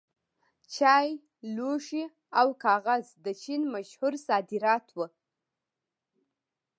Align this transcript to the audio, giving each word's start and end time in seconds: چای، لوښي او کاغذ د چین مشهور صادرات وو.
چای، 0.73 1.09
لوښي 1.55 2.03
او 2.39 2.47
کاغذ 2.65 3.05
د 3.25 3.27
چین 3.41 3.61
مشهور 3.73 4.13
صادرات 4.27 4.85
وو. 4.91 5.05